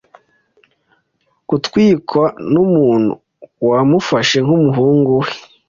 [1.49, 3.13] Gutwikwa numuntu
[3.69, 5.27] wamufashe nkumuhungu we